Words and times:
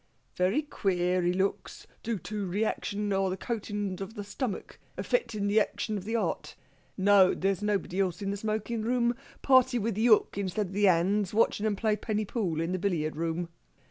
"Very 0.35 0.63
queer 0.63 1.21
he 1.21 1.31
looks. 1.31 1.85
Doo 2.01 2.17
to 2.17 2.47
reaction, 2.47 3.13
or 3.13 3.29
the 3.29 3.37
coatin's 3.37 4.01
of 4.01 4.15
the 4.15 4.23
stomach. 4.23 4.79
Affectin' 4.97 5.45
the 5.45 5.59
action 5.59 5.95
of 5.95 6.05
the 6.05 6.15
heart.... 6.15 6.55
No, 6.97 7.35
there's 7.35 7.61
nobody 7.61 7.99
else 7.99 8.19
in 8.19 8.31
the 8.31 8.37
smoking 8.37 8.81
room. 8.81 9.13
Party 9.43 9.77
with 9.77 9.93
the 9.93 10.07
'ook 10.07 10.39
instead 10.39 10.69
of 10.69 10.75
a 10.75 10.81
hand's 10.85 11.35
watching 11.35 11.67
of 11.67 11.73
'em 11.73 11.75
play 11.75 11.95
penny 11.95 12.25
pool 12.25 12.59
in 12.59 12.71
the 12.71 12.79
billiard 12.79 13.15
room." 13.15 13.49